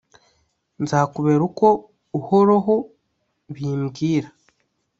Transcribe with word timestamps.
Nzakubera 0.83 1.41
uko 1.49 1.67
uhoroho 2.19 2.75
bimbwira 3.55 4.27